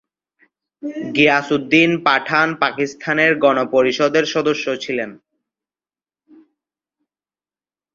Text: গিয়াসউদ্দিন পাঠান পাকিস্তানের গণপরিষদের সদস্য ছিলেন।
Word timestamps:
গিয়াসউদ্দিন 1.15 1.91
পাঠান 2.05 2.47
পাকিস্তানের 2.55 3.31
গণপরিষদের 3.35 4.25
সদস্য 4.25 4.65
ছিলেন। 4.75 5.09